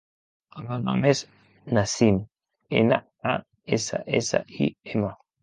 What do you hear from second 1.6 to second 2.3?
Nassim: